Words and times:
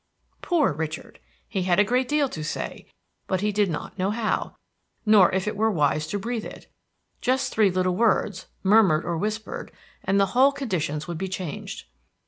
Poor 0.41 0.73
Richard! 0.73 1.19
He 1.47 1.61
had 1.61 1.79
a 1.79 1.83
great 1.83 2.07
deal 2.07 2.27
to 2.27 2.43
say, 2.43 2.87
but 3.27 3.41
he 3.41 3.51
did 3.51 3.69
not 3.69 3.99
know 3.99 4.09
how, 4.09 4.55
nor 5.05 5.31
if 5.31 5.47
it 5.47 5.55
were 5.55 5.69
wise 5.69 6.07
to 6.07 6.17
breathe 6.17 6.43
it. 6.43 6.65
Just 7.21 7.53
three 7.53 7.69
little 7.69 7.95
words, 7.95 8.47
murmured 8.63 9.05
or 9.05 9.15
whispered, 9.15 9.71
and 10.03 10.19
the 10.19 10.25
whole 10.33 10.51
conditions 10.53 11.07
would 11.07 11.19
be 11.19 11.27
changed. 11.27 11.85